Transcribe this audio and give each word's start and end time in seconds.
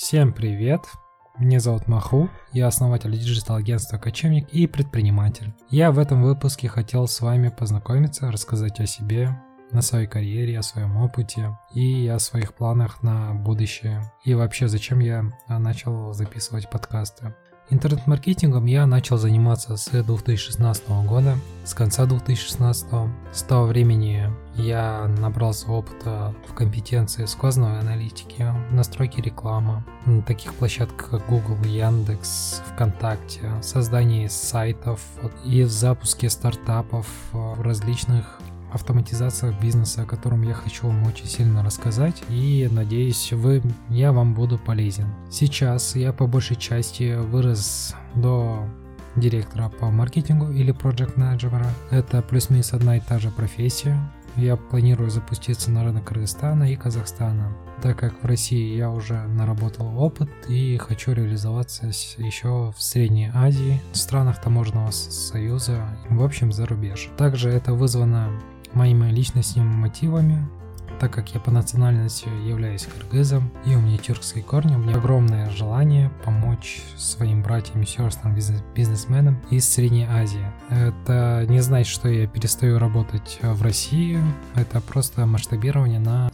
Всем 0.00 0.32
привет! 0.32 0.82
Меня 1.38 1.58
зовут 1.58 1.88
Маху, 1.88 2.30
я 2.52 2.68
основатель 2.68 3.10
digital-агентства 3.10 3.98
«Кочевник» 3.98 4.48
и 4.50 4.68
предприниматель. 4.68 5.52
Я 5.70 5.90
в 5.90 5.98
этом 5.98 6.22
выпуске 6.22 6.68
хотел 6.68 7.08
с 7.08 7.20
вами 7.20 7.48
познакомиться, 7.48 8.30
рассказать 8.30 8.78
о 8.78 8.86
себе, 8.86 9.36
о 9.72 9.82
своей 9.82 10.06
карьере, 10.06 10.56
о 10.56 10.62
своем 10.62 10.96
опыте 10.98 11.58
и 11.74 12.06
о 12.06 12.20
своих 12.20 12.54
планах 12.54 13.02
на 13.02 13.34
будущее. 13.34 14.12
И 14.24 14.34
вообще, 14.34 14.68
зачем 14.68 15.00
я 15.00 15.24
начал 15.48 16.12
записывать 16.12 16.70
подкасты. 16.70 17.34
Интернет-маркетингом 17.70 18.64
я 18.64 18.86
начал 18.86 19.18
заниматься 19.18 19.76
с 19.76 19.90
2016 19.90 20.88
года, 21.04 21.36
с 21.64 21.74
конца 21.74 22.06
2016. 22.06 22.86
С 23.30 23.42
того 23.42 23.66
времени 23.66 24.30
я 24.54 25.06
набрался 25.18 25.70
опыта 25.70 26.34
в 26.48 26.54
компетенции 26.54 27.26
сквозной 27.26 27.78
аналитики, 27.78 28.46
настройки 28.70 29.20
рекламы, 29.20 29.84
на 30.06 30.22
таких 30.22 30.54
площадках 30.54 31.10
как 31.10 31.28
Google, 31.28 31.62
Яндекс, 31.64 32.62
ВКонтакте, 32.72 33.50
создании 33.60 34.28
сайтов 34.28 35.02
и 35.44 35.62
в 35.62 35.70
запуске 35.70 36.30
стартапов 36.30 37.06
в 37.32 37.60
различных 37.60 38.40
автоматизациях 38.78 39.60
бизнеса, 39.60 40.02
о 40.02 40.06
котором 40.06 40.42
я 40.42 40.54
хочу 40.54 40.86
вам 40.86 41.06
очень 41.06 41.26
сильно 41.26 41.62
рассказать 41.62 42.22
и 42.28 42.68
надеюсь 42.70 43.32
вы, 43.32 43.62
я 43.90 44.12
вам 44.12 44.34
буду 44.34 44.58
полезен. 44.58 45.06
Сейчас 45.30 45.96
я 45.96 46.12
по 46.12 46.26
большей 46.26 46.56
части 46.56 47.16
вырос 47.16 47.94
до 48.14 48.66
директора 49.16 49.68
по 49.68 49.90
маркетингу 49.90 50.50
или 50.50 50.72
проект 50.72 51.16
менеджера. 51.16 51.66
Это 51.90 52.22
плюс-минус 52.22 52.72
одна 52.72 52.96
и 52.96 53.00
та 53.00 53.18
же 53.18 53.30
профессия. 53.30 53.98
Я 54.36 54.56
планирую 54.56 55.10
запуститься 55.10 55.70
на 55.70 55.82
рынок 55.82 56.12
Кыргызстана 56.12 56.70
и 56.70 56.76
Казахстана, 56.76 57.56
так 57.82 57.98
как 57.98 58.22
в 58.22 58.26
России 58.26 58.76
я 58.76 58.88
уже 58.88 59.26
наработал 59.26 59.98
опыт 59.98 60.30
и 60.48 60.76
хочу 60.76 61.12
реализоваться 61.12 61.86
еще 62.18 62.72
в 62.76 62.80
Средней 62.80 63.32
Азии, 63.34 63.82
в 63.92 63.96
странах 63.96 64.40
таможенного 64.40 64.92
союза, 64.92 65.88
в 66.08 66.22
общем 66.22 66.52
за 66.52 66.66
рубеж. 66.66 67.10
Также 67.16 67.50
это 67.50 67.72
вызвано 67.72 68.30
моими 68.74 69.10
личностными 69.10 69.66
мотивами, 69.68 70.46
так 71.00 71.12
как 71.12 71.34
я 71.34 71.40
по 71.40 71.50
национальности 71.50 72.28
являюсь 72.46 72.86
кыргызом 72.86 73.50
и 73.64 73.74
у 73.74 73.80
меня 73.80 73.98
тюркские 73.98 74.44
корни, 74.44 74.74
у 74.74 74.78
меня 74.78 74.96
огромное 74.96 75.50
желание 75.50 76.10
помочь 76.24 76.82
своим 76.96 77.42
братьям 77.42 77.82
и 77.82 77.86
сестрам 77.86 78.34
бизнесменам 78.34 79.40
из 79.50 79.68
Средней 79.68 80.06
Азии. 80.06 80.46
Это 80.70 81.46
не 81.48 81.60
значит, 81.60 81.92
что 81.92 82.08
я 82.08 82.26
перестаю 82.26 82.78
работать 82.78 83.38
в 83.42 83.62
России, 83.62 84.18
это 84.54 84.80
просто 84.80 85.26
масштабирование 85.26 86.00
на 86.00 86.30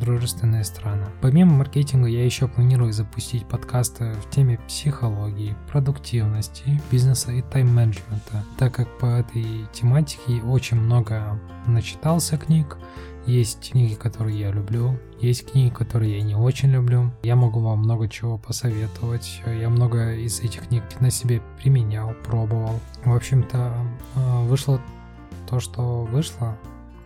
дружественные 0.00 0.64
страны. 0.64 1.06
Помимо 1.20 1.56
маркетинга 1.56 2.08
я 2.08 2.24
еще 2.24 2.46
планирую 2.46 2.92
запустить 2.92 3.46
подкасты 3.46 4.12
в 4.14 4.30
теме 4.30 4.58
психологии, 4.68 5.56
продуктивности, 5.70 6.80
бизнеса 6.90 7.32
и 7.32 7.42
тайм-менеджмента, 7.42 8.44
так 8.58 8.74
как 8.74 8.98
по 8.98 9.06
этой 9.06 9.66
тематике 9.72 10.40
очень 10.42 10.76
много 10.76 11.38
начитался 11.66 12.36
книг, 12.38 12.78
есть 13.28 13.70
книги, 13.70 13.94
которые 13.94 14.40
я 14.40 14.50
люблю, 14.50 14.98
есть 15.20 15.50
книги, 15.50 15.72
которые 15.72 16.16
я 16.16 16.22
не 16.22 16.34
очень 16.34 16.70
люблю. 16.70 17.12
Я 17.22 17.36
могу 17.36 17.60
вам 17.60 17.80
много 17.80 18.08
чего 18.08 18.38
посоветовать. 18.38 19.42
Я 19.46 19.68
много 19.68 20.14
из 20.14 20.40
этих 20.40 20.68
книг 20.68 20.82
на 21.00 21.10
себе 21.10 21.42
применял, 21.62 22.14
пробовал. 22.24 22.80
В 23.04 23.14
общем-то, 23.14 23.74
э, 24.16 24.44
вышло 24.44 24.80
то, 25.48 25.60
что 25.60 26.04
вышло. 26.04 26.56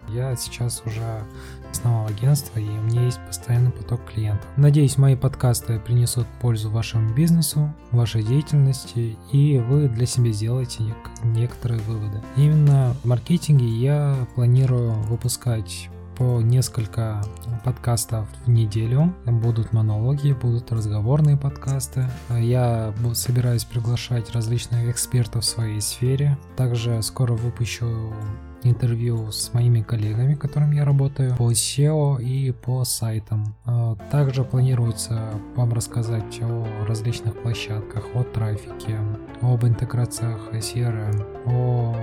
Я 0.08 0.36
сейчас 0.36 0.82
уже 0.84 1.24
основал 1.70 2.06
агентство, 2.06 2.58
и 2.58 2.68
у 2.68 2.82
меня 2.82 3.04
есть 3.04 3.20
постоянный 3.26 3.70
поток 3.70 4.04
клиентов. 4.04 4.46
Надеюсь, 4.56 4.98
мои 4.98 5.16
подкасты 5.16 5.80
принесут 5.80 6.26
пользу 6.40 6.70
вашему 6.70 7.14
бизнесу, 7.14 7.72
вашей 7.92 8.22
деятельности, 8.22 9.16
и 9.32 9.58
вы 9.58 9.88
для 9.88 10.06
себя 10.06 10.30
сделаете 10.32 10.84
некоторые 11.24 11.80
выводы. 11.80 12.20
Именно 12.36 12.94
в 13.02 13.06
маркетинге 13.06 13.66
я 13.66 14.26
планирую 14.34 14.92
выпускать 15.04 15.88
по 16.22 16.40
несколько 16.40 17.20
подкастов 17.64 18.28
в 18.46 18.48
неделю. 18.48 19.12
Будут 19.26 19.72
монологи, 19.72 20.32
будут 20.32 20.70
разговорные 20.70 21.36
подкасты. 21.36 22.08
Я 22.30 22.94
собираюсь 23.14 23.64
приглашать 23.64 24.30
различных 24.30 24.88
экспертов 24.88 25.42
в 25.42 25.48
своей 25.48 25.80
сфере. 25.80 26.38
Также 26.56 27.02
скоро 27.02 27.32
выпущу 27.32 28.14
интервью 28.62 29.32
с 29.32 29.52
моими 29.52 29.82
коллегами, 29.82 30.34
которым 30.34 30.70
я 30.70 30.84
работаю, 30.84 31.34
по 31.34 31.50
SEO 31.50 32.22
и 32.22 32.52
по 32.52 32.84
сайтам. 32.84 33.56
А, 33.64 33.96
также 34.12 34.44
планируется 34.44 35.32
вам 35.56 35.72
рассказать 35.72 36.40
о 36.40 36.64
различных 36.86 37.42
площадках, 37.42 38.04
о 38.14 38.22
трафике, 38.22 38.96
об 39.40 39.64
интеграциях 39.64 40.52
CRM, 40.52 41.26
о 41.46 41.96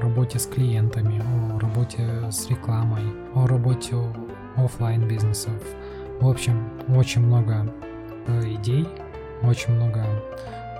работе 0.00 0.38
с 0.38 0.46
клиентами, 0.46 1.20
о 1.20 1.58
работе 1.88 2.30
с 2.30 2.48
рекламой, 2.48 3.02
о 3.34 3.46
работе 3.46 3.96
офлайн 4.56 5.06
бизнесов. 5.06 5.54
В 6.20 6.28
общем, 6.28 6.70
очень 6.88 7.22
много 7.22 7.72
э, 8.26 8.54
идей, 8.54 8.86
очень 9.42 9.72
много 9.72 10.04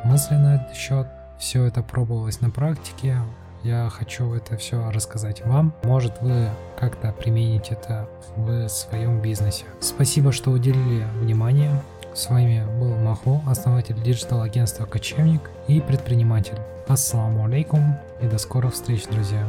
мыслей 0.05 0.39
на 0.39 0.57
этот 0.57 0.77
счет. 0.77 1.07
Все 1.39 1.65
это 1.65 1.83
пробовалось 1.83 2.41
на 2.41 2.51
практике, 2.51 3.17
я 3.63 3.89
хочу 3.91 4.35
это 4.35 4.57
все 4.57 4.91
рассказать 4.91 5.45
вам. 5.47 5.73
Может, 5.85 6.21
вы 6.21 6.49
как-то 6.79 7.13
примените 7.13 7.75
это 7.75 8.09
в 8.37 8.69
своем 8.69 9.21
бизнесе. 9.21 9.65
Спасибо, 9.81 10.33
что 10.33 10.51
уделили 10.51 11.07
внимание. 11.21 11.71
С 12.15 12.29
вами 12.29 12.65
был 12.81 12.97
Маху, 12.97 13.41
основатель 13.47 14.01
digital-агентства 14.03 14.87
«Кочевник» 14.87 15.51
и 15.69 15.81
предприниматель. 15.81 16.59
Ассаламу 16.89 17.45
алейкум 17.45 17.97
и 18.21 18.27
до 18.27 18.39
скорых 18.39 18.75
встреч, 18.75 19.05
друзья. 19.07 19.45